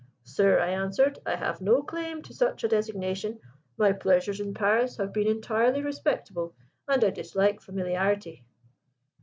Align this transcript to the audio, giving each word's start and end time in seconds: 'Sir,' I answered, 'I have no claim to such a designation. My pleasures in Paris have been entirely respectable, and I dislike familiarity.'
'Sir,' 0.23 0.59
I 0.59 0.69
answered, 0.69 1.19
'I 1.27 1.35
have 1.35 1.61
no 1.61 1.83
claim 1.83 2.23
to 2.23 2.33
such 2.33 2.63
a 2.63 2.67
designation. 2.67 3.39
My 3.77 3.91
pleasures 3.93 4.39
in 4.39 4.51
Paris 4.55 4.97
have 4.97 5.13
been 5.13 5.27
entirely 5.27 5.83
respectable, 5.83 6.55
and 6.87 7.03
I 7.03 7.11
dislike 7.11 7.61
familiarity.' 7.61 8.43